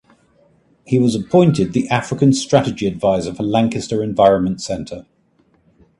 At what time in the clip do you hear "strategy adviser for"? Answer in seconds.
2.33-3.43